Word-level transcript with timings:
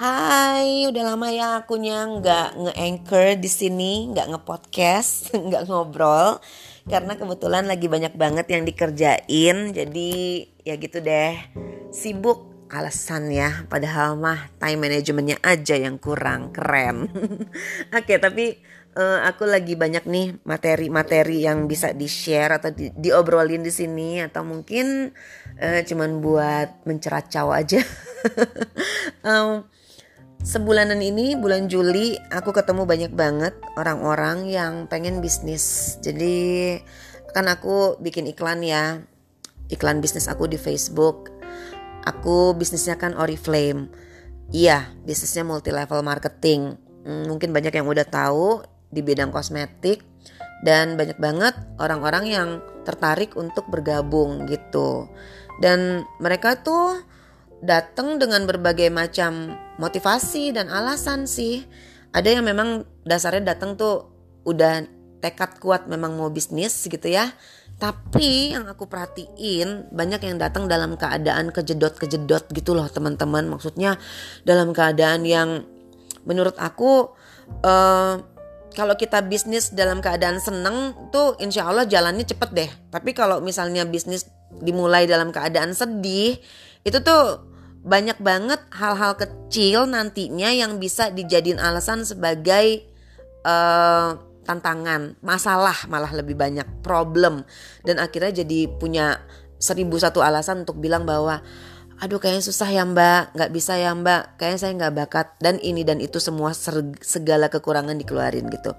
Hai, 0.00 0.88
udah 0.88 1.12
lama 1.12 1.28
ya 1.28 1.60
akunya 1.60 2.08
nggak 2.08 2.56
nge-anchor 2.56 3.36
di 3.36 3.52
sini, 3.52 4.08
nggak 4.08 4.32
nge-podcast, 4.32 5.28
nggak 5.52 5.68
ngobrol 5.68 6.40
karena 6.88 7.20
kebetulan 7.20 7.68
lagi 7.68 7.84
banyak 7.84 8.16
banget 8.16 8.48
yang 8.48 8.64
dikerjain. 8.64 9.76
Jadi 9.76 10.12
ya 10.64 10.80
gitu 10.80 11.04
deh. 11.04 11.36
Sibuk 11.92 12.48
alasan 12.72 13.28
ya, 13.28 13.68
padahal 13.68 14.16
mah 14.16 14.48
time 14.56 14.88
managementnya 14.88 15.36
aja 15.44 15.76
yang 15.76 16.00
kurang 16.00 16.56
keren. 16.56 17.04
Oke, 18.00 18.16
tapi 18.16 18.56
uh, 18.96 19.20
aku 19.28 19.44
lagi 19.44 19.76
banyak 19.76 20.08
nih 20.08 20.40
materi-materi 20.48 21.44
yang 21.44 21.68
bisa 21.68 21.92
di-share 21.92 22.56
atau 22.56 22.72
di 22.72 22.88
diobrolin 22.96 23.60
di 23.60 23.68
sini 23.68 24.24
atau 24.24 24.48
mungkin 24.48 25.12
uh, 25.60 25.80
cuman 25.84 26.24
buat 26.24 26.88
menceracau 26.88 27.52
aja. 27.52 27.84
um, 29.28 29.68
Sebulanan 30.40 31.04
ini 31.04 31.36
bulan 31.36 31.68
Juli 31.68 32.16
aku 32.32 32.56
ketemu 32.56 32.88
banyak 32.88 33.12
banget 33.12 33.52
orang-orang 33.76 34.48
yang 34.48 34.88
pengen 34.88 35.20
bisnis. 35.20 35.96
Jadi 36.00 36.80
kan 37.36 37.44
aku 37.44 38.00
bikin 38.00 38.24
iklan 38.24 38.64
ya. 38.64 39.04
Iklan 39.68 40.00
bisnis 40.00 40.32
aku 40.32 40.48
di 40.48 40.56
Facebook. 40.56 41.28
Aku 42.08 42.56
bisnisnya 42.56 42.96
kan 42.96 43.12
Oriflame. 43.20 43.92
Iya, 44.48 44.88
bisnisnya 45.04 45.44
multi 45.44 45.76
level 45.76 46.00
marketing. 46.00 46.80
Hmm, 47.04 47.28
mungkin 47.28 47.52
banyak 47.52 47.76
yang 47.76 47.84
udah 47.84 48.08
tahu 48.08 48.64
di 48.88 49.04
bidang 49.04 49.36
kosmetik 49.36 50.00
dan 50.64 50.96
banyak 50.96 51.20
banget 51.20 51.52
orang-orang 51.76 52.24
yang 52.26 52.48
tertarik 52.88 53.36
untuk 53.36 53.68
bergabung 53.68 54.48
gitu. 54.48 55.04
Dan 55.60 56.08
mereka 56.16 56.64
tuh 56.64 56.96
datang 57.60 58.16
dengan 58.16 58.48
berbagai 58.48 58.88
macam 58.88 59.54
motivasi 59.80 60.52
dan 60.52 60.68
alasan 60.68 61.24
sih. 61.24 61.64
Ada 62.12 62.36
yang 62.38 62.44
memang 62.44 62.84
dasarnya 63.08 63.56
datang 63.56 63.80
tuh 63.80 64.12
udah 64.44 64.84
tekad 65.24 65.56
kuat 65.60 65.88
memang 65.88 66.20
mau 66.20 66.28
bisnis 66.28 66.76
gitu 66.84 67.08
ya. 67.08 67.32
Tapi 67.80 68.52
yang 68.52 68.68
aku 68.68 68.84
perhatiin 68.84 69.88
banyak 69.88 70.20
yang 70.20 70.36
datang 70.36 70.68
dalam 70.68 71.00
keadaan 71.00 71.48
kejedot-kejedot 71.48 72.52
gitu 72.52 72.76
loh 72.76 72.84
teman-teman. 72.92 73.48
Maksudnya 73.48 73.96
dalam 74.44 74.76
keadaan 74.76 75.24
yang 75.24 75.64
menurut 76.28 76.60
aku 76.60 77.16
uh, 77.64 78.20
kalau 78.76 78.94
kita 78.94 79.24
bisnis 79.24 79.72
dalam 79.72 80.04
keadaan 80.04 80.38
seneng 80.38 80.92
tuh 81.08 81.40
insya 81.40 81.72
Allah 81.72 81.88
jalannya 81.88 82.28
cepet 82.28 82.50
deh. 82.52 82.70
Tapi 82.92 83.16
kalau 83.16 83.40
misalnya 83.40 83.88
bisnis 83.88 84.28
dimulai 84.60 85.08
dalam 85.08 85.32
keadaan 85.32 85.72
sedih 85.72 86.36
itu 86.84 86.98
tuh 87.00 87.49
banyak 87.80 88.20
banget 88.20 88.60
hal-hal 88.76 89.16
kecil 89.16 89.88
nantinya 89.88 90.52
yang 90.52 90.76
bisa 90.76 91.08
dijadiin 91.08 91.56
alasan 91.56 92.04
sebagai 92.04 92.84
uh, 93.44 94.20
tantangan, 94.44 95.16
masalah 95.24 95.76
malah 95.88 96.12
lebih 96.12 96.36
banyak 96.36 96.66
problem 96.84 97.44
dan 97.84 97.96
akhirnya 97.96 98.44
jadi 98.44 98.68
punya 98.76 99.20
seribu 99.60 99.96
satu 100.00 100.24
alasan 100.24 100.64
untuk 100.64 100.80
bilang 100.80 101.04
bahwa 101.08 101.40
aduh 102.00 102.16
kayaknya 102.16 102.44
susah 102.44 102.68
ya 102.72 102.84
mbak, 102.88 103.36
nggak 103.36 103.52
bisa 103.52 103.76
ya 103.76 103.92
mbak, 103.92 104.40
kayaknya 104.40 104.58
saya 104.60 104.72
nggak 104.76 104.94
bakat 104.96 105.26
dan 105.36 105.60
ini 105.60 105.84
dan 105.84 106.00
itu 106.00 106.16
semua 106.16 106.56
segala 107.04 107.52
kekurangan 107.52 107.96
dikeluarin 108.00 108.48
gitu. 108.48 108.72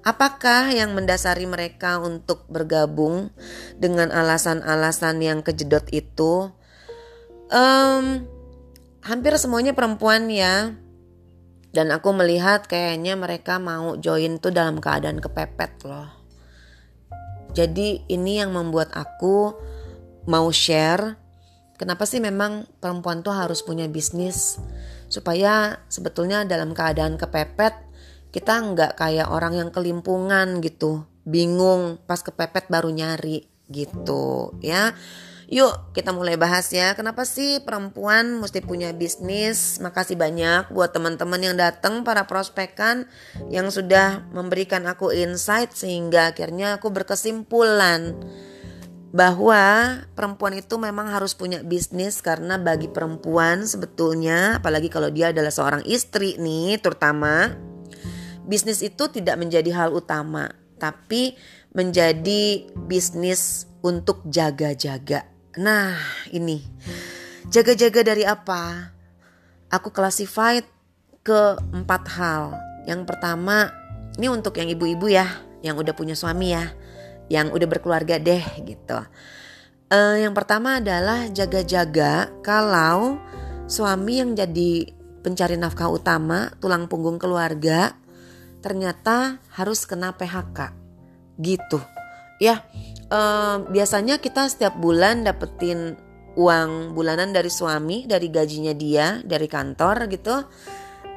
Apakah 0.00 0.72
yang 0.72 0.96
mendasari 0.96 1.44
mereka 1.44 2.00
untuk 2.00 2.48
bergabung 2.48 3.32
dengan 3.76 4.08
alasan-alasan 4.08 5.20
yang 5.20 5.44
kejedot 5.44 5.88
itu? 5.92 6.52
Um, 7.50 8.24
hampir 9.04 9.34
semuanya 9.36 9.74
perempuan 9.76 10.30
ya. 10.30 10.74
Dan 11.70 11.94
aku 11.94 12.10
melihat 12.10 12.66
kayaknya 12.66 13.14
mereka 13.14 13.62
mau 13.62 13.94
join 13.94 14.42
tuh 14.42 14.50
dalam 14.50 14.82
keadaan 14.82 15.22
kepepet 15.22 15.86
loh. 15.86 16.10
Jadi 17.54 18.10
ini 18.10 18.42
yang 18.42 18.54
membuat 18.54 18.90
aku 18.94 19.54
mau 20.26 20.50
share 20.50 21.14
kenapa 21.78 22.06
sih 22.06 22.18
memang 22.18 22.66
perempuan 22.82 23.22
tuh 23.22 23.34
harus 23.34 23.62
punya 23.62 23.86
bisnis? 23.86 24.58
Supaya 25.06 25.78
sebetulnya 25.86 26.42
dalam 26.42 26.74
keadaan 26.74 27.14
kepepet 27.14 27.74
kita 28.34 28.54
nggak 28.62 28.98
kayak 28.98 29.30
orang 29.30 29.58
yang 29.58 29.70
kelimpungan 29.70 30.58
gitu. 30.58 31.06
Bingung 31.22 32.02
pas 32.02 32.18
kepepet 32.18 32.66
baru 32.66 32.90
nyari 32.90 33.46
gitu 33.70 34.58
ya 34.58 34.90
Yuk 35.50 35.90
kita 35.90 36.14
mulai 36.14 36.38
bahas 36.38 36.70
ya. 36.70 36.94
Kenapa 36.94 37.26
sih 37.26 37.58
perempuan 37.58 38.38
mesti 38.38 38.62
punya 38.62 38.94
bisnis? 38.94 39.82
Makasih 39.82 40.14
banyak 40.14 40.70
buat 40.70 40.94
teman-teman 40.94 41.42
yang 41.42 41.58
datang 41.58 42.06
para 42.06 42.30
prospekan 42.30 43.10
yang 43.50 43.66
sudah 43.66 44.30
memberikan 44.30 44.86
aku 44.86 45.10
insight 45.10 45.74
sehingga 45.74 46.30
akhirnya 46.30 46.78
aku 46.78 46.94
berkesimpulan 46.94 48.14
bahwa 49.10 49.98
perempuan 50.14 50.54
itu 50.54 50.78
memang 50.78 51.10
harus 51.10 51.34
punya 51.34 51.66
bisnis 51.66 52.22
karena 52.22 52.54
bagi 52.54 52.86
perempuan 52.86 53.66
sebetulnya 53.66 54.62
apalagi 54.62 54.86
kalau 54.86 55.10
dia 55.10 55.34
adalah 55.34 55.50
seorang 55.50 55.82
istri 55.82 56.38
nih 56.38 56.78
terutama 56.78 57.58
bisnis 58.46 58.86
itu 58.86 59.10
tidak 59.10 59.34
menjadi 59.34 59.74
hal 59.74 59.90
utama 59.90 60.54
tapi 60.78 61.34
menjadi 61.74 62.70
bisnis 62.86 63.66
untuk 63.82 64.22
jaga-jaga 64.30 65.29
Nah, 65.58 65.98
ini 66.30 66.62
jaga-jaga 67.50 68.14
dari 68.14 68.22
apa? 68.22 68.94
Aku 69.66 69.90
classified 69.90 70.62
ke 71.26 71.58
empat 71.74 72.06
hal. 72.14 72.54
Yang 72.86 73.10
pertama, 73.10 73.74
ini 74.14 74.30
untuk 74.30 74.54
yang 74.62 74.70
ibu-ibu 74.70 75.10
ya, 75.10 75.26
yang 75.66 75.74
udah 75.74 75.90
punya 75.90 76.14
suami 76.14 76.54
ya, 76.54 76.70
yang 77.26 77.50
udah 77.50 77.66
berkeluarga 77.66 78.22
deh 78.22 78.42
gitu. 78.62 79.02
Uh, 79.90 80.22
yang 80.22 80.38
pertama 80.38 80.78
adalah 80.78 81.26
jaga-jaga 81.34 82.30
kalau 82.46 83.18
suami 83.66 84.22
yang 84.22 84.38
jadi 84.38 84.86
pencari 85.26 85.58
nafkah 85.58 85.90
utama, 85.90 86.54
tulang 86.62 86.86
punggung 86.86 87.18
keluarga, 87.18 87.98
ternyata 88.62 89.42
harus 89.50 89.82
kena 89.82 90.14
PHK 90.14 90.70
gitu. 91.42 91.82
Ya, 92.38 92.64
uh, 93.10 93.66
biasanya 93.68 94.22
kita 94.22 94.48
setiap 94.48 94.78
bulan 94.78 95.26
dapetin 95.26 95.98
uang 96.38 96.94
bulanan 96.94 97.34
dari 97.34 97.50
suami, 97.50 98.06
dari 98.06 98.30
gajinya 98.30 98.72
dia, 98.72 99.18
dari 99.26 99.50
kantor 99.50 100.06
gitu. 100.08 100.46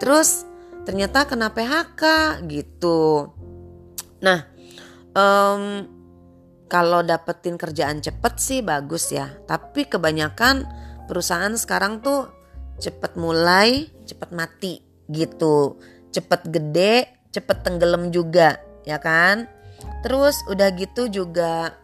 Terus 0.01 0.43
ternyata 0.83 1.29
kena 1.29 1.53
PHK 1.53 2.03
gitu. 2.49 3.29
Nah, 4.25 4.39
um, 5.13 5.85
kalau 6.67 7.05
dapetin 7.05 7.55
kerjaan 7.55 8.01
cepet 8.01 8.33
sih 8.41 8.59
bagus 8.65 9.13
ya. 9.13 9.29
Tapi 9.45 9.85
kebanyakan 9.85 10.65
perusahaan 11.05 11.53
sekarang 11.53 12.01
tuh 12.01 12.27
cepet 12.81 13.13
mulai, 13.15 13.93
cepet 14.09 14.29
mati 14.33 14.81
gitu. 15.07 15.77
Cepet 16.09 16.49
gede, 16.49 17.09
cepet 17.29 17.57
tenggelam 17.61 18.09
juga, 18.09 18.57
ya 18.85 18.97
kan? 18.97 19.45
Terus 20.01 20.35
udah 20.49 20.73
gitu 20.73 21.07
juga 21.07 21.82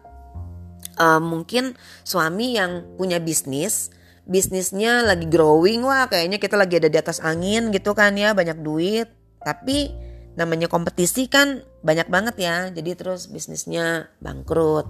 uh, 0.99 1.23
mungkin 1.23 1.79
suami 2.03 2.59
yang 2.59 2.83
punya 2.99 3.17
bisnis 3.23 3.89
bisnisnya 4.29 5.01
lagi 5.01 5.25
growing 5.25 5.81
wah 5.81 6.05
kayaknya 6.05 6.37
kita 6.37 6.53
lagi 6.53 6.77
ada 6.77 6.85
di 6.85 7.01
atas 7.01 7.17
angin 7.25 7.73
gitu 7.73 7.97
kan 7.97 8.13
ya 8.13 8.37
banyak 8.37 8.61
duit. 8.61 9.09
Tapi 9.41 9.89
namanya 10.37 10.69
kompetisi 10.69 11.25
kan 11.25 11.65
banyak 11.81 12.07
banget 12.07 12.35
ya 12.37 12.57
jadi 12.69 12.95
terus 12.95 13.27
bisnisnya 13.27 14.13
bangkrut 14.21 14.87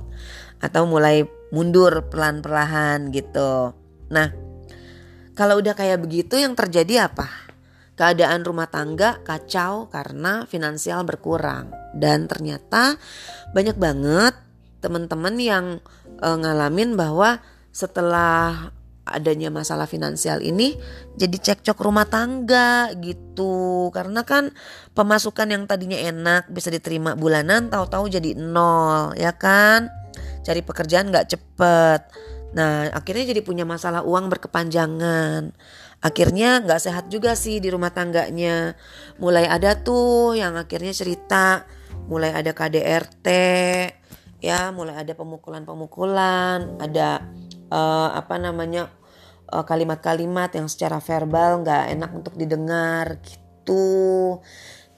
atau 0.59 0.83
mulai 0.83 1.23
mundur 1.55 2.11
pelan-pelan 2.11 3.15
gitu. 3.15 3.71
Nah 4.11 4.27
kalau 5.39 5.63
udah 5.63 5.71
kayak 5.71 6.03
begitu 6.03 6.35
yang 6.35 6.51
terjadi 6.51 7.07
apa? 7.07 7.31
Keadaan 7.95 8.43
rumah 8.43 8.67
tangga 8.67 9.23
kacau 9.23 9.87
karena 9.87 10.43
finansial 10.43 11.07
berkurang. 11.07 11.71
Dan 11.95 12.27
ternyata 12.27 12.99
banyak 13.55 13.79
banget 13.79 14.35
teman-teman 14.83 15.35
yang 15.39 15.65
uh, 16.19 16.37
ngalamin 16.37 16.99
bahwa 16.99 17.39
setelah 17.71 18.71
adanya 19.09 19.49
masalah 19.49 19.89
finansial 19.89 20.39
ini 20.45 20.77
jadi 21.17 21.33
cekcok 21.33 21.81
rumah 21.81 22.05
tangga 22.05 22.93
gitu. 23.01 23.89
Karena 23.89 24.21
kan 24.23 24.53
pemasukan 24.93 25.49
yang 25.49 25.63
tadinya 25.65 25.97
enak 25.97 26.47
bisa 26.53 26.69
diterima 26.69 27.17
bulanan 27.17 27.67
tahu-tahu 27.73 28.07
jadi 28.07 28.37
nol 28.37 29.17
ya 29.17 29.33
kan? 29.33 29.89
Cari 30.45 30.61
pekerjaan 30.61 31.09
nggak 31.09 31.27
cepet. 31.35 32.01
Nah 32.53 32.89
akhirnya 32.93 33.33
jadi 33.33 33.41
punya 33.41 33.65
masalah 33.65 34.05
uang 34.05 34.29
berkepanjangan. 34.29 35.51
Akhirnya 35.99 36.63
nggak 36.63 36.79
sehat 36.79 37.05
juga 37.11 37.35
sih 37.35 37.59
di 37.59 37.67
rumah 37.73 37.91
tangganya. 37.91 38.77
Mulai 39.19 39.49
ada 39.49 39.75
tuh 39.75 40.37
yang 40.37 40.55
akhirnya 40.55 40.95
cerita 40.95 41.67
mulai 42.09 42.33
ada 42.33 42.55
KDRT 42.55 43.27
ya 44.39 44.71
mulai 44.71 44.95
ada 44.95 45.13
pemukulan-pemukulan 45.15 46.79
ada 46.79 47.27
uh, 47.71 48.09
apa 48.15 48.39
namanya 48.39 48.87
uh, 49.51 49.63
kalimat-kalimat 49.67 50.55
yang 50.55 50.67
secara 50.71 51.03
verbal 51.03 51.63
nggak 51.63 51.83
enak 51.95 52.11
untuk 52.15 52.33
didengar 52.39 53.19
gitu. 53.23 54.39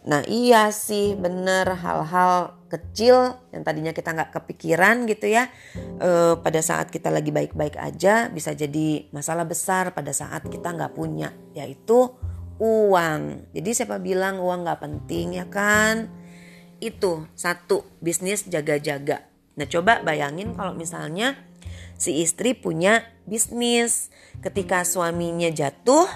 Nah 0.01 0.25
iya 0.25 0.73
sih 0.73 1.13
bener 1.13 1.77
hal-hal 1.77 2.57
kecil 2.65 3.38
yang 3.53 3.61
tadinya 3.61 3.93
kita 3.93 4.15
nggak 4.15 4.33
kepikiran 4.33 5.05
gitu 5.05 5.29
ya 5.29 5.51
uh, 6.01 6.39
pada 6.41 6.57
saat 6.63 6.89
kita 6.89 7.13
lagi 7.13 7.29
baik-baik 7.29 7.77
aja 7.77 8.31
bisa 8.31 8.55
jadi 8.55 9.11
masalah 9.13 9.45
besar 9.45 9.93
pada 9.93 10.09
saat 10.15 10.47
kita 10.49 10.73
nggak 10.73 10.93
punya 10.97 11.33
yaitu 11.53 12.09
uang. 12.61 13.49
Jadi 13.57 13.69
siapa 13.73 13.97
bilang 13.97 14.38
uang 14.41 14.65
nggak 14.65 14.81
penting 14.81 15.38
ya 15.38 15.45
kan? 15.49 16.09
Itu 16.81 17.29
satu 17.38 17.85
bisnis 18.01 18.49
jaga-jaga 18.49 19.30
nah 19.61 19.69
coba 19.69 20.01
bayangin 20.01 20.57
kalau 20.57 20.73
misalnya 20.73 21.37
si 22.01 22.25
istri 22.25 22.57
punya 22.57 23.05
bisnis 23.29 24.09
ketika 24.41 24.81
suaminya 24.81 25.53
jatuh 25.53 26.09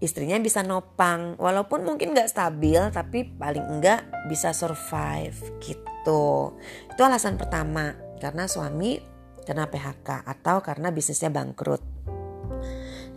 istrinya 0.00 0.40
bisa 0.40 0.64
nopang 0.64 1.36
walaupun 1.36 1.84
mungkin 1.84 2.16
nggak 2.16 2.32
stabil 2.32 2.80
tapi 2.88 3.36
paling 3.36 3.64
enggak 3.68 4.08
bisa 4.32 4.56
survive 4.56 5.36
gitu. 5.60 6.56
Itu 6.88 7.00
alasan 7.04 7.36
pertama 7.36 7.92
karena 8.16 8.48
suami 8.48 8.96
kena 9.44 9.68
PHK 9.68 10.24
atau 10.24 10.64
karena 10.64 10.88
bisnisnya 10.88 11.28
bangkrut. 11.28 11.84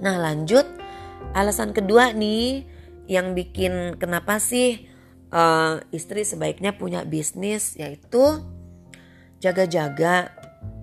Nah 0.04 0.16
lanjut 0.20 0.68
alasan 1.32 1.72
kedua 1.72 2.12
nih 2.12 2.68
yang 3.08 3.32
bikin 3.32 3.96
kenapa 3.96 4.44
sih 4.44 4.88
uh, 5.34 5.82
istri 5.92 6.24
sebaiknya 6.24 6.78
punya 6.78 7.04
bisnis 7.04 7.76
yaitu 7.76 8.44
jaga-jaga 9.40 10.32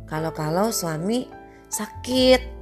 kalau-kalau 0.08 0.72
suami 0.72 1.28
sakit. 1.68 2.56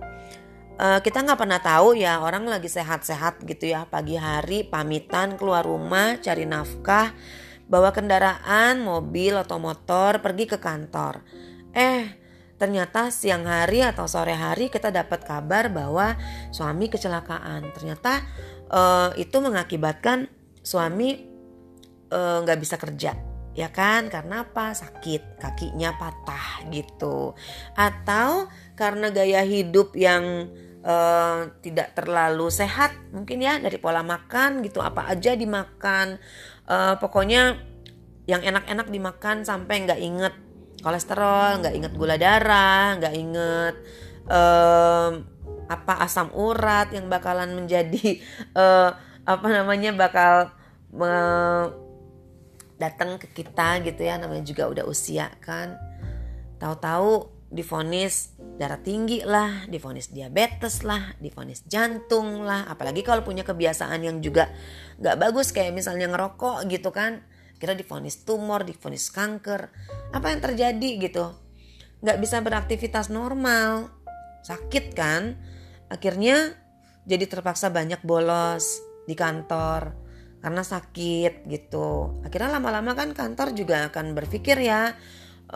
Uh, 0.75 0.99
kita 1.07 1.23
nggak 1.23 1.39
pernah 1.39 1.63
tahu 1.63 1.95
ya 1.95 2.19
orang 2.19 2.51
lagi 2.51 2.67
sehat-sehat 2.67 3.47
gitu 3.47 3.71
ya 3.71 3.87
pagi 3.87 4.19
hari 4.19 4.67
pamitan 4.67 5.39
keluar 5.39 5.63
rumah 5.63 6.19
cari 6.19 6.51
nafkah 6.51 7.15
bawa 7.71 7.95
kendaraan, 7.95 8.83
mobil 8.85 9.39
atau 9.39 9.63
motor 9.63 10.21
pergi 10.21 10.45
ke 10.51 10.59
kantor. 10.61 11.25
Eh, 11.71 12.11
ternyata 12.61 13.09
siang 13.15 13.49
hari 13.49 13.83
atau 13.83 14.05
sore 14.07 14.37
hari 14.37 14.69
kita 14.69 14.93
dapat 14.93 15.25
kabar 15.25 15.73
bahwa 15.73 16.19
suami 16.53 16.93
kecelakaan. 16.93 17.73
Ternyata 17.73 18.21
uh, 18.69 19.11
itu 19.17 19.37
mengakibatkan 19.41 20.29
suami 20.61 21.25
eh, 22.09 22.39
nggak 22.45 22.59
uh, 22.59 22.63
bisa 22.63 22.77
kerja 22.77 23.17
ya 23.55 23.71
kan? 23.71 24.11
Karena 24.11 24.45
apa? 24.45 24.75
Sakit 24.75 25.41
kakinya 25.41 25.95
patah 25.97 26.67
gitu. 26.69 27.33
Atau 27.79 28.51
karena 28.75 29.09
gaya 29.15 29.47
hidup 29.47 29.95
yang 29.95 30.51
uh, 30.85 31.49
tidak 31.65 31.95
terlalu 31.97 32.51
sehat 32.51 32.93
mungkin 33.15 33.41
ya 33.41 33.57
dari 33.63 33.79
pola 33.81 34.03
makan 34.05 34.61
gitu 34.67 34.83
apa 34.83 35.09
aja 35.09 35.33
dimakan. 35.39 36.19
Uh, 36.67 36.99
pokoknya 36.99 37.59
yang 38.29 38.41
enak-enak 38.43 38.89
dimakan 38.89 39.47
sampai 39.47 39.85
nggak 39.87 40.01
inget 40.01 40.35
kolesterol, 40.85 41.65
nggak 41.65 41.75
inget 41.77 41.93
gula 41.97 42.21
darah, 42.21 43.01
nggak 43.01 43.15
inget 43.17 43.75
um, 44.29 45.25
apa 45.65 46.05
asam 46.05 46.29
urat 46.37 46.93
yang 46.93 47.09
bakalan 47.09 47.57
menjadi 47.57 48.21
uh, 48.57 48.93
apa 49.33 49.47
namanya 49.49 49.97
bakal 49.97 50.53
uh, 51.01 51.65
datang 52.79 53.17
ke 53.23 53.31
kita 53.31 53.83
gitu 53.87 54.03
ya 54.03 54.19
namanya 54.19 54.45
juga 54.47 54.67
udah 54.71 54.85
usia 54.87 55.31
kan. 55.43 55.79
Tahu-tahu 56.59 57.35
difonis 57.55 58.35
darah 58.59 58.83
tinggi 58.83 59.23
lah, 59.23 59.67
difonis 59.71 60.11
diabetes 60.11 60.83
lah, 60.83 61.15
difonis 61.23 61.63
jantung 61.71 62.43
lah, 62.43 62.67
apalagi 62.67 63.07
kalau 63.07 63.23
punya 63.23 63.47
kebiasaan 63.47 64.03
yang 64.03 64.19
juga 64.19 64.51
nggak 64.99 65.17
bagus 65.19 65.55
kayak 65.55 65.71
misalnya 65.71 66.11
ngerokok 66.11 66.67
gitu 66.67 66.91
kan, 66.91 67.23
kita 67.63 67.79
difonis 67.79 68.27
tumor, 68.27 68.67
difonis 68.67 69.07
kanker, 69.15 69.71
apa 70.11 70.27
yang 70.35 70.43
terjadi 70.43 70.91
gitu, 70.99 71.31
nggak 72.03 72.19
bisa 72.19 72.43
beraktivitas 72.43 73.11
normal, 73.11 73.91
sakit 74.43 74.95
kan, 74.95 75.39
akhirnya 75.91 76.59
jadi 77.07 77.27
terpaksa 77.31 77.71
banyak 77.71 78.03
bolos 78.03 78.83
di 79.07 79.15
kantor 79.15 80.04
karena 80.45 80.61
sakit 80.61 81.49
gitu, 81.49 82.21
akhirnya 82.21 82.61
lama-lama 82.61 82.93
kan 82.93 83.17
kantor 83.17 83.57
juga 83.57 83.89
akan 83.89 84.13
berpikir 84.13 84.61
ya 84.61 84.93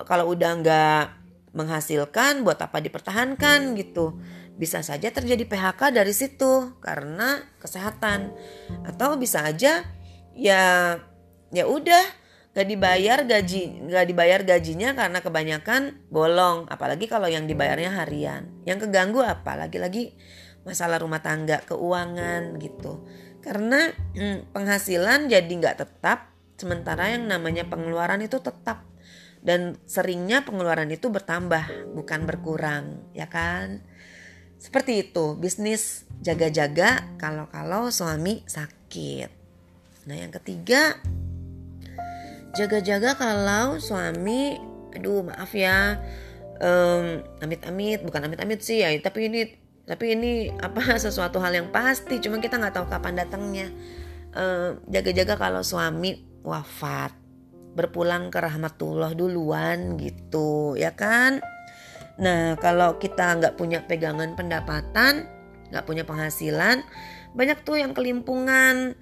kalau 0.08 0.32
udah 0.32 0.50
nggak 0.64 1.04
menghasilkan 1.52 2.44
buat 2.44 2.56
apa 2.60 2.80
dipertahankan? 2.80 3.76
gitu. 3.76 4.16
Bisa 4.58 4.82
saja 4.82 5.10
terjadi 5.14 5.46
PHK 5.46 5.94
dari 5.94 6.10
situ 6.10 6.74
karena 6.82 7.42
kesehatan. 7.62 8.34
Atau 8.82 9.14
bisa 9.16 9.46
aja 9.46 9.86
ya 10.34 10.62
ya 11.54 11.64
udah 11.64 12.04
gak 12.52 12.66
dibayar 12.66 13.22
gaji 13.22 13.86
gak 13.86 14.06
dibayar 14.10 14.40
gajinya 14.42 14.98
karena 14.98 15.18
kebanyakan 15.22 16.02
bolong. 16.10 16.66
Apalagi 16.66 17.06
kalau 17.06 17.30
yang 17.30 17.46
dibayarnya 17.46 18.02
harian. 18.02 18.50
Yang 18.66 18.88
keganggu 18.90 19.22
apa? 19.22 19.54
Lagi-lagi 19.54 20.18
masalah 20.66 21.00
rumah 21.00 21.22
tangga 21.22 21.62
keuangan 21.64 22.58
gitu 22.58 23.06
karena 23.44 23.94
hmm, 24.14 24.50
penghasilan 24.52 25.30
jadi 25.30 25.48
nggak 25.48 25.78
tetap 25.80 26.32
sementara 26.58 27.14
yang 27.14 27.30
namanya 27.30 27.66
pengeluaran 27.70 28.20
itu 28.22 28.42
tetap. 28.42 28.84
Dan 29.38 29.78
seringnya 29.86 30.42
pengeluaran 30.42 30.90
itu 30.90 31.14
bertambah 31.14 31.94
bukan 31.94 32.26
berkurang 32.26 33.06
ya 33.14 33.30
kan? 33.30 33.86
Seperti 34.58 35.06
itu 35.06 35.38
bisnis 35.38 36.02
jaga-jaga 36.18 37.06
kalau-kalau 37.22 37.94
suami 37.94 38.42
sakit. 38.50 39.30
Nah 40.10 40.16
yang 40.18 40.34
ketiga 40.34 40.98
jaga-jaga 42.58 43.14
kalau 43.14 43.78
suami 43.78 44.58
aduh 44.90 45.22
maaf 45.22 45.54
ya 45.54 46.00
um, 46.58 47.22
amit-amit 47.44 48.02
bukan 48.02 48.26
amit-amit 48.26 48.64
sih 48.64 48.82
ya 48.82 48.90
tapi 48.98 49.30
ini 49.30 49.57
tapi 49.88 50.12
ini 50.12 50.52
apa 50.60 50.94
sesuatu 51.04 51.40
hal 51.40 51.56
yang 51.56 51.72
pasti 51.72 52.20
cuma 52.20 52.38
kita 52.38 52.60
nggak 52.60 52.76
tahu 52.76 52.86
kapan 52.92 53.24
datangnya. 53.24 53.68
Um, 54.36 54.84
jaga-jaga 54.92 55.40
kalau 55.40 55.64
suami 55.64 56.20
wafat 56.44 57.16
berpulang 57.72 58.28
ke 58.28 58.38
rahmatullah 58.38 59.16
duluan 59.16 59.96
gitu 59.96 60.76
ya 60.76 60.92
kan? 60.92 61.40
Nah 62.20 62.60
kalau 62.60 63.00
kita 63.00 63.40
nggak 63.40 63.56
punya 63.56 63.80
pegangan 63.88 64.36
pendapatan 64.36 65.24
nggak 65.72 65.84
punya 65.88 66.04
penghasilan 66.04 66.84
banyak 67.32 67.58
tuh 67.64 67.80
yang 67.80 67.96
kelimpungan. 67.96 68.92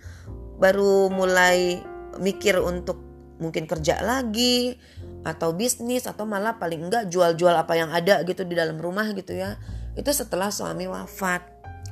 Baru 0.57 1.13
mulai 1.13 1.83
mikir 2.17 2.57
untuk 2.63 2.97
mungkin 3.37 3.69
kerja 3.69 4.01
lagi 4.01 4.81
atau 5.23 5.53
bisnis 5.53 6.09
atau 6.09 6.25
malah 6.25 6.57
paling 6.57 6.89
enggak 6.89 7.13
jual-jual 7.13 7.53
apa 7.53 7.77
yang 7.77 7.93
ada 7.93 8.25
gitu 8.25 8.45
di 8.49 8.57
dalam 8.57 8.81
rumah 8.81 9.13
gitu 9.13 9.37
ya. 9.37 9.61
Itu 9.97 10.13
setelah 10.13 10.53
suami 10.53 10.89
wafat. 10.89 11.45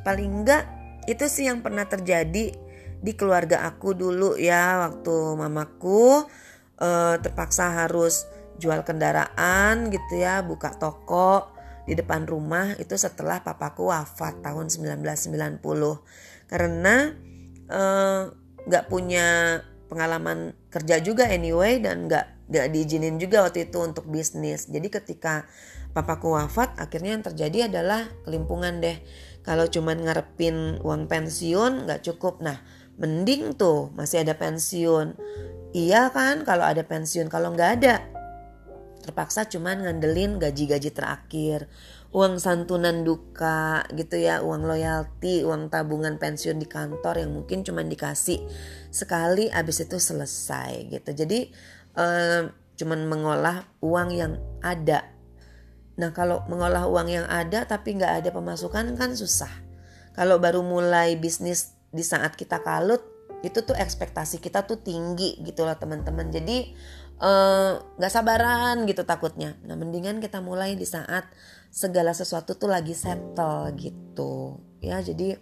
Paling 0.05 0.31
enggak 0.45 0.65
itu 1.05 1.25
sih 1.29 1.49
yang 1.49 1.61
pernah 1.61 1.85
terjadi 1.85 2.57
di 3.05 3.13
keluarga 3.13 3.69
aku 3.69 3.93
dulu 3.93 4.41
ya 4.41 4.89
waktu 4.89 5.37
mamaku 5.37 6.25
uh, 6.81 7.17
terpaksa 7.21 7.85
harus 7.85 8.25
jual 8.57 8.81
kendaraan 8.87 9.93
gitu 9.93 10.15
ya, 10.17 10.41
buka 10.41 10.73
toko 10.79 11.53
di 11.85 11.93
depan 11.93 12.25
rumah 12.25 12.73
itu 12.81 12.97
setelah 12.97 13.45
papaku 13.45 13.93
wafat 13.93 14.41
tahun 14.41 14.73
1990 14.73 15.61
karena 16.49 17.13
eh, 17.69 18.23
nggak 18.65 18.85
punya 18.89 19.61
pengalaman 19.93 20.57
kerja 20.75 20.99
juga 20.99 21.31
anyway 21.31 21.79
dan 21.79 22.11
nggak 22.11 22.51
nggak 22.51 22.67
diizinin 22.75 23.23
juga 23.23 23.47
waktu 23.47 23.71
itu 23.71 23.79
untuk 23.79 24.11
bisnis. 24.11 24.67
Jadi 24.67 24.91
ketika 24.91 25.47
papaku 25.95 26.35
wafat 26.35 26.75
akhirnya 26.83 27.15
yang 27.15 27.23
terjadi 27.23 27.59
adalah 27.71 28.11
kelimpungan 28.27 28.83
deh. 28.83 28.99
Kalau 29.47 29.71
cuman 29.71 30.03
ngarepin 30.03 30.83
uang 30.83 31.07
pensiun 31.07 31.87
nggak 31.87 32.03
cukup. 32.03 32.43
Nah 32.43 32.59
mending 32.99 33.55
tuh 33.55 33.95
masih 33.95 34.27
ada 34.27 34.35
pensiun. 34.35 35.15
Iya 35.75 36.11
kan 36.15 36.47
kalau 36.47 36.63
ada 36.67 36.87
pensiun, 36.87 37.27
kalau 37.27 37.51
nggak 37.55 37.71
ada 37.83 37.95
terpaksa 39.05 39.45
cuman 39.45 39.85
ngandelin 39.85 40.41
gaji-gaji 40.41 40.91
terakhir, 40.97 41.69
uang 42.15 42.39
santunan 42.39 43.03
duka 43.03 43.83
gitu 43.91 44.15
ya, 44.23 44.39
uang 44.39 44.71
loyalty, 44.71 45.43
uang 45.43 45.67
tabungan 45.67 46.15
pensiun 46.23 46.63
di 46.63 46.71
kantor 46.71 47.27
yang 47.27 47.35
mungkin 47.35 47.67
cuman 47.67 47.91
dikasih 47.91 48.39
sekali 48.95 49.51
abis 49.51 49.91
itu 49.91 49.99
selesai 49.99 50.95
gitu. 50.95 51.11
Jadi 51.11 51.51
eh, 51.99 52.43
cuman 52.79 53.01
mengolah 53.11 53.67
uang 53.83 54.09
yang 54.15 54.39
ada. 54.63 55.11
Nah 55.99 56.15
kalau 56.15 56.47
mengolah 56.47 56.87
uang 56.87 57.11
yang 57.11 57.27
ada 57.27 57.67
tapi 57.67 57.99
nggak 57.99 58.23
ada 58.23 58.31
pemasukan 58.31 58.95
kan 58.95 59.19
susah. 59.19 59.51
Kalau 60.15 60.39
baru 60.39 60.63
mulai 60.63 61.19
bisnis 61.19 61.75
di 61.91 62.07
saat 62.07 62.39
kita 62.39 62.63
kalut 62.63 63.03
itu 63.45 63.61
tuh 63.61 63.77
ekspektasi 63.77 64.41
kita 64.41 64.65
tuh 64.65 64.81
tinggi 64.81 65.37
gitu 65.45 65.69
loh 65.69 65.77
teman-teman 65.77 66.33
jadi 66.33 66.73
nggak 67.15 68.11
uh, 68.11 68.15
sabaran 68.15 68.85
gitu 68.91 69.07
takutnya. 69.07 69.55
Nah 69.63 69.79
mendingan 69.79 70.19
kita 70.19 70.43
mulai 70.43 70.75
di 70.75 70.85
saat 70.85 71.31
segala 71.71 72.11
sesuatu 72.11 72.59
tuh 72.59 72.71
lagi 72.71 72.95
settle 72.95 73.71
gitu 73.79 74.59
ya. 74.83 74.99
Jadi 74.99 75.35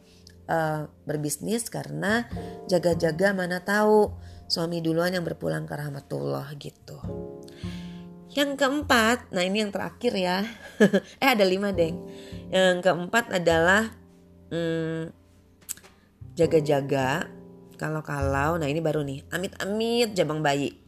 uh, 0.48 0.88
berbisnis 1.08 1.68
karena 1.72 2.28
jaga-jaga 2.68 3.32
mana 3.32 3.64
tahu 3.64 4.12
suami 4.52 4.84
duluan 4.84 5.16
yang 5.16 5.24
berpulang 5.24 5.64
ke 5.64 5.74
rahmatullah 5.76 6.52
gitu. 6.60 7.00
Yang 8.32 8.64
keempat, 8.64 9.28
nah 9.28 9.44
ini 9.44 9.60
yang 9.60 9.72
terakhir 9.72 10.12
ya. 10.16 10.40
eh 11.22 11.28
ada 11.28 11.44
lima 11.44 11.68
deng. 11.68 12.00
Yang 12.48 12.80
keempat 12.80 13.28
adalah 13.28 13.92
hmm, 14.48 15.12
jaga-jaga. 16.36 17.28
Kalau-kalau, 17.76 18.56
nah 18.56 18.68
ini 18.68 18.80
baru 18.80 19.04
nih. 19.04 19.28
Amit-amit 19.28 20.16
jabang 20.16 20.40
bayi. 20.40 20.81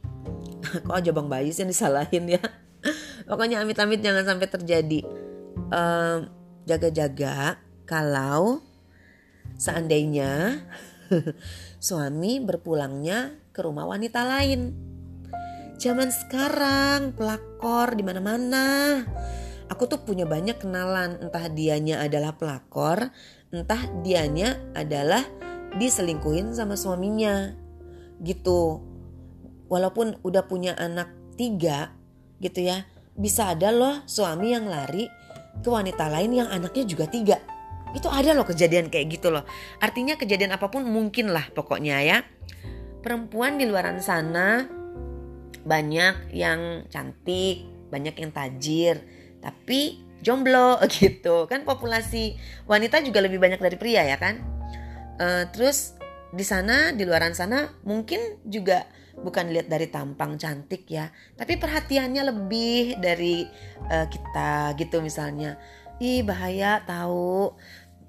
Kok 0.86 1.00
jabang 1.04 1.30
bayi 1.30 1.54
sih 1.54 1.62
yang 1.62 1.72
disalahin 1.72 2.38
ya? 2.38 2.42
Pokoknya 3.28 3.62
amit-amit 3.62 4.02
jangan 4.02 4.26
sampai 4.26 4.48
terjadi. 4.50 5.00
Um, 5.70 6.28
jaga-jaga 6.66 7.62
kalau 7.86 8.60
seandainya 9.54 10.60
suami 11.86 12.42
berpulangnya 12.42 13.38
ke 13.54 13.62
rumah 13.62 13.86
wanita 13.86 14.26
lain 14.26 14.94
Zaman 15.74 16.06
sekarang 16.08 17.12
pelakor 17.18 17.98
di 17.98 18.06
mana-mana. 18.06 19.02
Aku 19.66 19.90
tuh 19.90 20.00
punya 20.06 20.22
banyak 20.22 20.62
kenalan, 20.62 21.18
entah 21.18 21.50
dianya 21.50 21.98
adalah 22.00 22.38
pelakor, 22.38 23.10
entah 23.50 23.82
dianya 24.06 24.54
adalah 24.72 25.20
diselingkuhin 25.74 26.54
sama 26.54 26.78
suaminya. 26.78 27.52
Gitu. 28.22 28.80
Walaupun 29.74 30.22
udah 30.22 30.46
punya 30.46 30.78
anak 30.78 31.10
tiga 31.34 31.90
gitu 32.38 32.62
ya, 32.62 32.86
bisa 33.18 33.50
ada 33.50 33.74
loh 33.74 34.06
suami 34.06 34.54
yang 34.54 34.70
lari 34.70 35.10
ke 35.58 35.66
wanita 35.66 36.06
lain 36.06 36.30
yang 36.30 36.46
anaknya 36.46 36.86
juga 36.86 37.10
tiga. 37.10 37.42
Itu 37.90 38.06
ada 38.06 38.30
loh 38.38 38.46
kejadian 38.46 38.86
kayak 38.86 39.18
gitu 39.18 39.34
loh. 39.34 39.42
Artinya 39.82 40.14
kejadian 40.14 40.54
apa 40.54 40.70
pun 40.70 40.86
mungkin 40.86 41.34
lah 41.34 41.50
pokoknya 41.50 42.06
ya. 42.06 42.18
Perempuan 43.02 43.58
di 43.58 43.66
luaran 43.66 43.98
sana 43.98 44.62
banyak 45.66 46.30
yang 46.30 46.86
cantik, 46.86 47.66
banyak 47.90 48.14
yang 48.14 48.30
tajir, 48.30 49.02
tapi 49.42 50.06
jomblo 50.22 50.78
gitu 50.94 51.44
kan 51.50 51.68
populasi 51.68 52.38
wanita 52.64 53.04
juga 53.04 53.20
lebih 53.20 53.42
banyak 53.42 53.58
dari 53.58 53.74
pria 53.74 54.06
ya 54.06 54.22
kan. 54.22 54.38
Uh, 55.18 55.46
terus 55.50 55.94
di 56.34 56.42
sana 56.42 56.90
di 56.90 57.06
luaran 57.06 57.34
sana 57.38 57.70
mungkin 57.86 58.42
juga 58.42 58.86
bukan 59.20 59.50
lihat 59.54 59.70
dari 59.70 59.86
tampang 59.88 60.34
cantik 60.40 60.88
ya, 60.90 61.10
tapi 61.38 61.56
perhatiannya 61.60 62.22
lebih 62.34 62.98
dari 62.98 63.46
uh, 63.88 64.06
kita 64.10 64.74
gitu 64.78 64.98
misalnya. 65.04 65.58
Ih 66.02 66.26
bahaya 66.26 66.82
tahu 66.82 67.54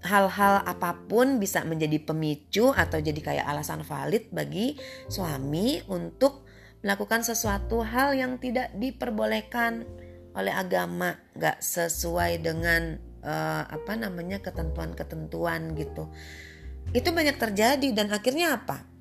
hal-hal 0.05 0.62
apa 0.65 1.01
pun 1.09 1.41
bisa 1.41 1.65
menjadi 1.65 1.97
pemicu 2.01 2.69
atau 2.74 3.01
jadi 3.01 3.17
kayak 3.17 3.45
alasan 3.45 3.81
valid 3.81 4.29
bagi 4.29 4.77
suami 5.09 5.81
untuk 5.89 6.45
melakukan 6.85 7.25
sesuatu 7.25 7.81
hal 7.81 8.13
yang 8.13 8.38
tidak 8.38 8.69
diperbolehkan 8.77 9.85
oleh 10.38 10.53
agama, 10.53 11.17
nggak 11.33 11.57
sesuai 11.63 12.43
dengan 12.45 13.01
uh, 13.25 13.63
apa 13.65 13.97
namanya 13.97 14.38
ketentuan-ketentuan 14.43 15.74
gitu. 15.74 16.13
Itu 16.93 17.09
banyak 17.09 17.41
terjadi 17.41 17.89
dan 17.95 18.13
akhirnya 18.13 18.62
apa? 18.62 18.95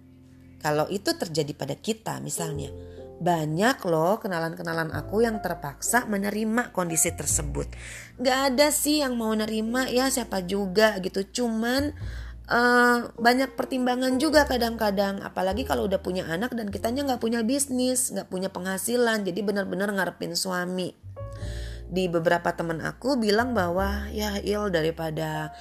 Kalau 0.65 0.89
itu 0.89 1.13
terjadi 1.13 1.53
pada 1.53 1.77
kita 1.77 2.25
misalnya, 2.25 2.73
banyak 3.21 3.85
loh 3.85 4.17
kenalan-kenalan 4.17 4.89
aku 4.97 5.21
yang 5.21 5.45
terpaksa 5.45 6.09
menerima 6.09 6.73
kondisi 6.73 7.13
tersebut. 7.13 7.69
Gak 8.17 8.57
ada 8.57 8.73
sih 8.73 9.05
yang 9.05 9.21
mau 9.21 9.37
nerima 9.37 9.85
ya 9.93 10.09
siapa 10.09 10.41
juga 10.41 10.97
gitu. 11.05 11.21
Cuman 11.21 11.93
uh, 12.49 13.13
banyak 13.17 13.57
pertimbangan 13.57 14.17
juga 14.21 14.45
kadang-kadang 14.49 15.21
apalagi 15.25 15.65
kalau 15.65 15.89
udah 15.89 16.01
punya 16.01 16.25
anak 16.29 16.53
dan 16.53 16.69
kitanya 16.69 17.05
nggak 17.05 17.23
punya 17.23 17.41
bisnis 17.45 18.13
nggak 18.13 18.29
punya 18.29 18.49
penghasilan 18.53 19.25
jadi 19.25 19.41
benar-benar 19.41 19.93
ngarepin 19.93 20.37
suami 20.37 20.93
di 21.89 22.09
beberapa 22.09 22.51
teman 22.57 22.81
aku 22.81 23.21
bilang 23.21 23.53
bahwa 23.53 24.09
ya 24.11 24.41
il 24.41 24.73
daripada 24.73 25.53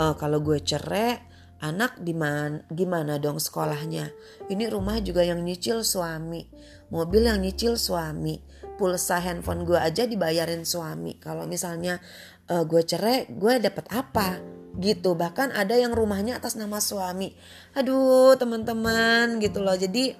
uh, 0.00 0.16
kalau 0.16 0.40
gue 0.42 0.58
cerai 0.60 1.35
anak 1.70 1.98
di 1.98 2.14
mana 2.14 2.62
gimana 2.70 3.18
dong 3.18 3.42
sekolahnya? 3.42 4.14
Ini 4.46 4.70
rumah 4.70 5.02
juga 5.02 5.26
yang 5.26 5.42
nyicil 5.42 5.82
suami. 5.82 6.46
Mobil 6.94 7.26
yang 7.26 7.42
nyicil 7.42 7.74
suami. 7.74 8.38
Pulsa 8.76 9.18
handphone 9.18 9.66
gue 9.66 9.74
aja 9.74 10.06
dibayarin 10.06 10.62
suami. 10.62 11.18
Kalau 11.18 11.48
misalnya 11.48 11.98
uh, 12.46 12.62
gue 12.62 12.82
cerai 12.86 13.26
gue 13.26 13.58
dapat 13.58 13.86
apa? 13.90 14.38
Gitu. 14.76 15.16
Bahkan 15.16 15.56
ada 15.56 15.74
yang 15.74 15.96
rumahnya 15.96 16.38
atas 16.38 16.54
nama 16.54 16.78
suami. 16.78 17.34
Aduh 17.74 18.36
teman-teman 18.38 19.42
gitu 19.42 19.64
loh. 19.64 19.74
Jadi 19.74 20.14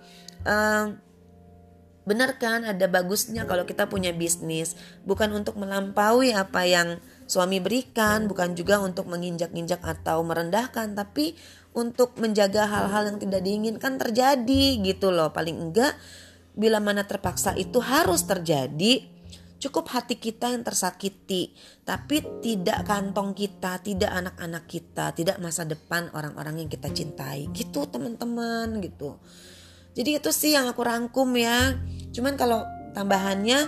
uh, 0.48 0.90
benar 2.06 2.38
kan 2.38 2.62
ada 2.62 2.86
bagusnya 2.86 3.44
kalau 3.44 3.68
kita 3.68 3.86
punya 3.86 4.10
bisnis. 4.10 4.74
Bukan 5.04 5.30
untuk 5.36 5.60
melampaui 5.60 6.32
apa 6.32 6.64
yang 6.64 6.98
suami 7.26 7.58
berikan 7.58 8.30
bukan 8.30 8.54
juga 8.54 8.78
untuk 8.80 9.10
menginjak-injak 9.10 9.82
atau 9.82 10.22
merendahkan 10.22 10.94
tapi 10.94 11.34
untuk 11.76 12.16
menjaga 12.16 12.64
hal-hal 12.70 13.12
yang 13.12 13.18
tidak 13.20 13.42
diinginkan 13.44 14.00
terjadi 14.00 14.64
gitu 14.80 15.12
loh 15.12 15.34
paling 15.34 15.58
enggak 15.58 15.92
bila 16.56 16.80
mana 16.80 17.04
terpaksa 17.04 17.52
itu 17.58 17.82
harus 17.84 18.24
terjadi 18.24 19.16
Cukup 19.56 19.88
hati 19.88 20.20
kita 20.20 20.52
yang 20.52 20.60
tersakiti, 20.60 21.56
tapi 21.80 22.20
tidak 22.44 22.84
kantong 22.84 23.32
kita, 23.32 23.80
tidak 23.80 24.12
anak-anak 24.12 24.68
kita, 24.68 25.16
tidak 25.16 25.40
masa 25.40 25.64
depan 25.64 26.12
orang-orang 26.12 26.60
yang 26.60 26.68
kita 26.68 26.92
cintai. 26.92 27.48
Gitu 27.56 27.88
teman-teman 27.88 28.84
gitu. 28.84 29.16
Jadi 29.96 30.20
itu 30.20 30.28
sih 30.28 30.52
yang 30.52 30.68
aku 30.68 30.84
rangkum 30.84 31.32
ya. 31.40 31.72
Cuman 32.12 32.36
kalau 32.36 32.68
tambahannya 32.92 33.64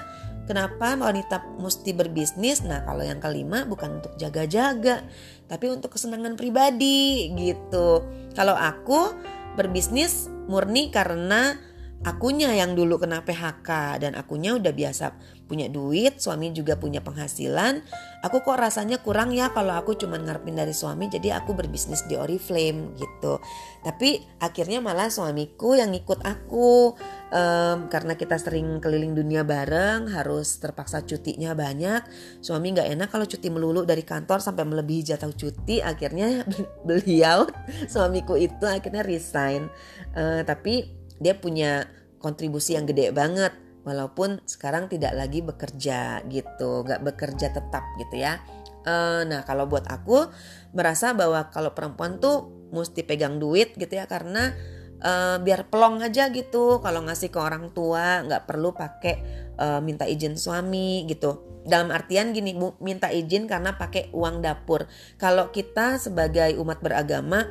kenapa 0.49 0.97
wanita 0.97 1.61
mesti 1.61 1.93
berbisnis? 1.93 2.65
Nah, 2.65 2.81
kalau 2.89 3.05
yang 3.05 3.21
kelima 3.21 3.69
bukan 3.69 4.01
untuk 4.01 4.17
jaga-jaga, 4.17 5.05
tapi 5.45 5.69
untuk 5.69 5.93
kesenangan 5.93 6.35
pribadi 6.41 7.29
gitu. 7.37 8.01
Kalau 8.33 8.57
aku 8.57 9.13
berbisnis 9.61 10.33
murni 10.49 10.89
karena 10.89 11.61
akunya 12.07 12.55
yang 12.57 12.73
dulu 12.73 12.97
kena 12.97 13.21
PHK 13.21 14.01
dan 14.01 14.17
akunya 14.17 14.57
udah 14.57 14.73
biasa 14.73 15.13
punya 15.49 15.67
duit, 15.73 16.21
suami 16.21 16.53
juga 16.53 16.77
punya 16.77 17.01
penghasilan. 17.01 17.81
Aku 18.21 18.45
kok 18.45 18.61
rasanya 18.61 19.01
kurang 19.01 19.33
ya 19.33 19.49
kalau 19.57 19.73
aku 19.73 19.97
cuma 19.97 20.21
ngarepin 20.21 20.61
dari 20.61 20.77
suami 20.77 21.09
jadi 21.09 21.41
aku 21.41 21.57
berbisnis 21.57 22.05
di 22.05 22.21
Oriflame 22.21 22.93
gitu. 23.01 23.41
Tapi 23.81 24.21
akhirnya 24.45 24.85
malah 24.85 25.09
suamiku 25.09 25.73
yang 25.73 25.97
ikut 25.97 26.21
aku 26.21 26.93
um, 27.33 27.79
karena 27.89 28.13
kita 28.21 28.37
sering 28.37 28.79
keliling 28.85 29.17
dunia 29.17 29.43
bareng 29.49 30.13
harus 30.13 30.61
terpaksa 30.61 31.01
cutinya 31.09 31.57
banyak. 31.57 32.05
Suami 32.45 32.77
nggak 32.77 32.93
enak 32.93 33.09
kalau 33.09 33.25
cuti 33.25 33.49
melulu 33.49 33.89
dari 33.89 34.05
kantor 34.05 34.45
sampai 34.45 34.69
melebihi 34.69 35.17
jatah 35.17 35.33
cuti. 35.33 35.81
Akhirnya 35.81 36.45
beliau 36.89 37.49
suamiku 37.89 38.37
itu 38.37 38.69
akhirnya 38.69 39.01
resign. 39.01 39.73
Uh, 40.13 40.45
tapi 40.45 40.93
dia 41.17 41.33
punya 41.33 41.89
kontribusi 42.21 42.75
yang 42.75 42.85
gede 42.85 43.15
banget 43.15 43.68
walaupun 43.87 44.43
sekarang 44.45 44.91
tidak 44.91 45.15
lagi 45.15 45.41
bekerja 45.41 46.23
gitu 46.27 46.85
nggak 46.85 47.03
bekerja 47.05 47.53
tetap 47.53 47.85
gitu 47.99 48.17
ya. 48.19 48.43
E, 48.83 49.25
nah 49.27 49.43
kalau 49.45 49.67
buat 49.69 49.87
aku 49.87 50.31
merasa 50.75 51.13
bahwa 51.13 51.51
kalau 51.51 51.73
perempuan 51.75 52.23
tuh 52.23 52.51
mesti 52.69 53.05
pegang 53.05 53.41
duit 53.41 53.75
gitu 53.77 53.91
ya 53.91 54.05
karena 54.05 54.53
e, 55.01 55.13
biar 55.43 55.71
pelong 55.73 56.05
aja 56.05 56.29
gitu. 56.33 56.83
Kalau 56.83 57.05
ngasih 57.07 57.33
ke 57.33 57.39
orang 57.39 57.73
tua 57.73 58.25
nggak 58.27 58.45
perlu 58.45 58.75
pakai 58.75 59.15
e, 59.57 59.67
minta 59.85 60.05
izin 60.05 60.37
suami 60.37 61.09
gitu. 61.09 61.63
Dalam 61.69 61.93
artian 61.93 62.33
gini 62.33 62.57
minta 62.81 63.13
izin 63.13 63.45
karena 63.45 63.77
pakai 63.77 64.09
uang 64.13 64.41
dapur. 64.41 64.89
Kalau 65.21 65.53
kita 65.53 66.01
sebagai 66.01 66.57
umat 66.61 66.81
beragama 66.81 67.45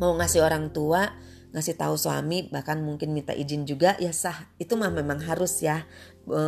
mau 0.00 0.16
ngasih 0.16 0.40
orang 0.40 0.72
tua 0.72 1.08
ngasih 1.50 1.74
tahu 1.74 1.98
suami 1.98 2.46
bahkan 2.46 2.78
mungkin 2.78 3.10
minta 3.10 3.34
izin 3.34 3.66
juga 3.66 3.98
ya 3.98 4.14
sah. 4.14 4.50
Itu 4.56 4.78
mah 4.78 4.90
memang 4.94 5.18
harus 5.26 5.58
ya. 5.62 5.82
E, 6.30 6.42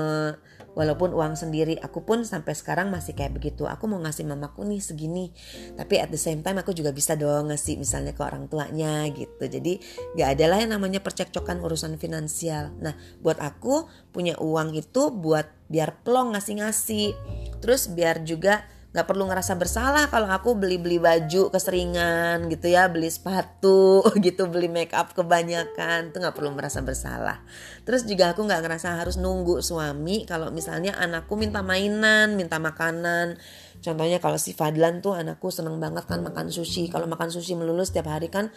walaupun 0.73 1.13
uang 1.13 1.35
sendiri 1.37 1.77
aku 1.83 2.07
pun 2.07 2.23
sampai 2.23 2.55
sekarang 2.55 2.89
masih 2.89 3.19
kayak 3.19 3.35
begitu. 3.35 3.67
Aku 3.67 3.91
mau 3.91 3.99
ngasih 3.99 4.23
mamaku 4.25 4.63
nih 4.63 4.79
segini. 4.79 5.35
Tapi 5.75 5.99
at 5.99 6.15
the 6.15 6.21
same 6.21 6.41
time 6.47 6.63
aku 6.63 6.71
juga 6.71 6.95
bisa 6.95 7.19
dong 7.19 7.51
ngasih 7.51 7.77
misalnya 7.83 8.15
ke 8.15 8.23
orang 8.23 8.47
tuanya 8.47 9.05
gitu. 9.11 9.43
Jadi 9.43 9.83
gak 10.15 10.39
ada 10.39 10.45
lah 10.55 10.59
yang 10.63 10.79
namanya 10.79 11.03
percekcokan 11.03 11.59
urusan 11.59 11.99
finansial. 11.99 12.71
Nah 12.79 12.95
buat 13.21 13.43
aku 13.43 13.91
punya 14.15 14.39
uang 14.39 14.79
itu 14.79 15.11
buat 15.11 15.51
biar 15.67 16.07
plong 16.07 16.39
ngasih-ngasih. 16.39 17.17
Terus 17.59 17.91
biar 17.91 18.23
juga 18.23 18.63
nggak 18.93 19.09
perlu 19.09 19.25
ngerasa 19.25 19.57
bersalah 19.57 20.13
kalau 20.13 20.29
aku 20.29 20.53
beli-beli 20.53 21.01
baju 21.01 21.49
keseringan 21.49 22.45
gitu 22.53 22.69
ya 22.69 22.93
beli 22.93 23.09
sepatu 23.09 24.05
gitu 24.25 24.53
beli 24.53 24.69
make 24.69 24.93
up 24.93 25.17
kebanyakan 25.17 26.13
tuh 26.13 26.21
nggak 26.21 26.37
perlu 26.37 26.53
merasa 26.53 26.85
bersalah. 26.85 27.41
Terus 27.89 28.05
juga 28.05 28.37
aku 28.37 28.45
nggak 28.45 28.61
ngerasa 28.61 29.01
harus 29.01 29.17
nunggu 29.17 29.65
suami 29.65 30.29
kalau 30.29 30.53
misalnya 30.53 30.93
anakku 31.01 31.41
minta 31.41 31.65
mainan 31.65 32.37
minta 32.37 32.61
makanan. 32.61 33.41
Contohnya 33.81 34.21
kalau 34.21 34.37
si 34.37 34.53
Fadlan 34.53 35.01
tuh 35.01 35.17
anakku 35.17 35.49
seneng 35.49 35.81
banget 35.81 36.05
kan 36.05 36.21
makan 36.21 36.53
sushi. 36.53 36.93
Kalau 36.93 37.09
makan 37.09 37.33
sushi 37.33 37.57
melulu 37.57 37.83
setiap 37.89 38.13
hari 38.13 38.29
kan 38.29 38.53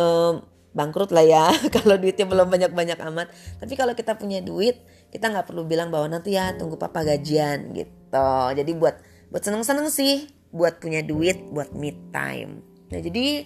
um, 0.00 0.40
bangkrut 0.72 1.12
lah 1.12 1.22
ya 1.28 1.46
kalau 1.76 2.00
duitnya 2.00 2.24
belum 2.24 2.48
banyak-banyak 2.48 2.96
amat. 3.12 3.28
Tapi 3.60 3.76
kalau 3.76 3.92
kita 3.92 4.16
punya 4.16 4.40
duit 4.40 4.80
kita 5.12 5.28
nggak 5.28 5.44
perlu 5.44 5.68
bilang 5.68 5.92
bahwa 5.92 6.08
nanti 6.08 6.40
ya 6.40 6.56
tunggu 6.56 6.80
papa 6.80 7.04
gajian 7.04 7.76
gitu. 7.76 8.32
Jadi 8.56 8.72
buat 8.80 9.13
buat 9.34 9.42
seneng-seneng 9.42 9.90
sih 9.90 10.30
buat 10.54 10.78
punya 10.78 11.02
duit 11.02 11.42
buat 11.50 11.74
me 11.74 11.90
time. 12.14 12.62
Nah 12.94 13.02
jadi 13.02 13.42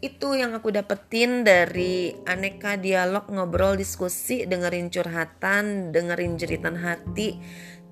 itu 0.00 0.28
yang 0.32 0.56
aku 0.56 0.72
dapetin 0.72 1.44
dari 1.44 2.16
aneka 2.24 2.80
dialog 2.80 3.28
ngobrol 3.28 3.76
diskusi 3.76 4.48
dengerin 4.48 4.88
curhatan 4.88 5.92
dengerin 5.92 6.40
jeritan 6.40 6.80
hati 6.80 7.36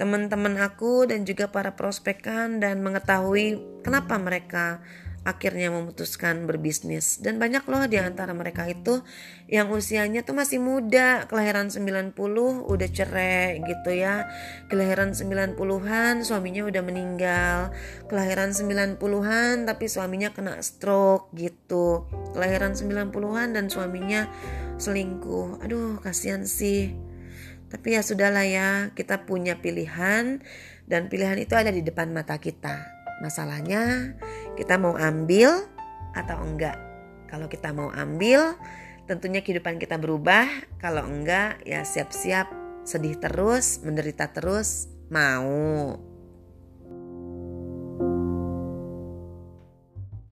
teman-teman 0.00 0.56
aku 0.56 1.04
dan 1.10 1.28
juga 1.28 1.52
para 1.52 1.76
prospekan 1.76 2.62
dan 2.62 2.80
mengetahui 2.80 3.60
kenapa 3.82 4.16
mereka 4.16 4.80
akhirnya 5.26 5.74
memutuskan 5.74 6.46
berbisnis. 6.46 7.18
Dan 7.18 7.42
banyak 7.42 7.66
loh 7.66 7.90
di 7.90 7.98
antara 7.98 8.30
mereka 8.30 8.70
itu 8.70 9.02
yang 9.50 9.74
usianya 9.74 10.22
tuh 10.22 10.38
masih 10.38 10.62
muda 10.62 11.26
kelahiran 11.26 11.66
90 11.66 12.14
udah 12.62 12.88
cerai 12.94 13.58
gitu 13.58 13.90
ya. 13.90 14.30
Kelahiran 14.70 15.18
90-an 15.18 16.22
suaminya 16.22 16.62
udah 16.70 16.82
meninggal. 16.86 17.74
Kelahiran 18.06 18.54
90-an 18.54 19.66
tapi 19.66 19.90
suaminya 19.90 20.30
kena 20.30 20.62
stroke 20.62 21.34
gitu. 21.34 22.06
Kelahiran 22.30 22.78
90-an 22.78 23.58
dan 23.58 23.66
suaminya 23.66 24.30
selingkuh. 24.78 25.58
Aduh 25.66 25.98
kasihan 26.06 26.46
sih. 26.46 26.94
Tapi 27.66 27.98
ya 27.98 28.00
sudahlah 28.06 28.46
ya 28.46 28.70
kita 28.94 29.26
punya 29.26 29.58
pilihan 29.58 30.38
dan 30.86 31.10
pilihan 31.10 31.34
itu 31.42 31.58
ada 31.58 31.74
di 31.74 31.82
depan 31.82 32.14
mata 32.14 32.38
kita 32.38 32.95
Masalahnya 33.20 34.14
kita 34.56 34.76
mau 34.76 34.96
ambil 34.96 35.64
atau 36.16 36.36
enggak. 36.44 36.76
Kalau 37.26 37.50
kita 37.50 37.74
mau 37.74 37.90
ambil, 37.92 38.54
tentunya 39.10 39.42
kehidupan 39.42 39.76
kita 39.82 39.98
berubah. 39.98 40.46
Kalau 40.78 41.04
enggak, 41.04 41.60
ya 41.66 41.82
siap-siap 41.82 42.48
sedih 42.86 43.18
terus, 43.18 43.82
menderita 43.82 44.30
terus, 44.30 44.86
mau. 45.10 45.98